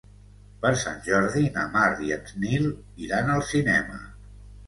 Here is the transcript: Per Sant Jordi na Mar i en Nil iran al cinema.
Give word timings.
Per 0.61 0.69
Sant 0.83 0.95
Jordi 1.07 1.43
na 1.57 1.65
Mar 1.75 1.83
i 2.07 2.09
en 2.17 2.25
Nil 2.45 2.65
iran 3.09 3.29
al 3.35 3.47
cinema. 3.53 4.01